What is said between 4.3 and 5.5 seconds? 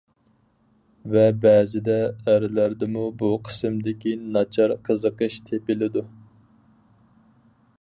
ناچار قىزىقىش